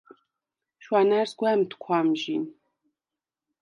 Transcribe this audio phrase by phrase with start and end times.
[0.83, 2.43] შუ̂ანა̈რს გუ̂ა̈მთქუ̂ა ამჟინ.